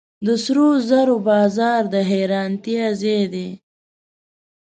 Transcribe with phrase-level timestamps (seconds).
[0.25, 3.49] د سرو زرو بازار د حیرانتیا ځای دی.